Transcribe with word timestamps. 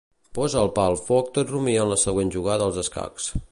Posa 0.37 0.57
el 0.61 0.71
pa 0.77 0.85
al 0.91 0.97
foc 1.09 1.29
tot 1.37 1.53
rumiant 1.55 1.93
la 1.93 1.99
següent 2.07 2.35
jugada 2.39 2.69
als 2.71 2.83
escacs. 2.87 3.33